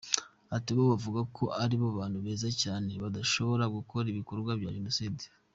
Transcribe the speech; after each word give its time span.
Ati 0.55 0.69
“Bo 0.75 0.83
bavuga 0.91 1.21
ko 1.35 1.43
ari 1.63 1.75
abantu 1.91 2.17
beza 2.25 2.49
cyane 2.61 2.85
ko 2.93 2.97
badashobora 3.05 3.73
gukora 3.75 4.05
ibikorwa 4.13 4.51
bya 4.59 4.71
Jenoside. 4.77 5.23